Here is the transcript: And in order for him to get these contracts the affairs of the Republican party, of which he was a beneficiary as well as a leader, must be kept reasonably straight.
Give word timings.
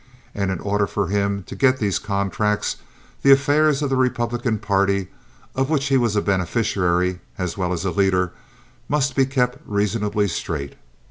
And 0.33 0.49
in 0.49 0.59
order 0.61 0.87
for 0.87 1.09
him 1.09 1.43
to 1.43 1.53
get 1.55 1.77
these 1.77 1.99
contracts 1.99 2.77
the 3.21 3.29
affairs 3.29 3.83
of 3.83 3.91
the 3.91 3.95
Republican 3.95 4.57
party, 4.57 5.09
of 5.53 5.69
which 5.69 5.89
he 5.89 5.95
was 5.97 6.15
a 6.15 6.23
beneficiary 6.23 7.19
as 7.37 7.55
well 7.55 7.71
as 7.71 7.85
a 7.85 7.91
leader, 7.91 8.31
must 8.89 9.15
be 9.15 9.27
kept 9.27 9.59
reasonably 9.63 10.27
straight. 10.27 10.73